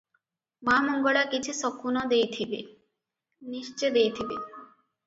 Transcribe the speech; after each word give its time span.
ମା 0.69 0.77
ମଙ୍ଗଳା 0.87 1.23
କିଛି 1.35 1.55
ଶକୁନ 1.59 2.03
ଦେଇଥିବେ, 2.15 2.63
ନିଶ୍ଚେ 3.55 3.95
ଦେଇଥିବେ। 4.01 4.43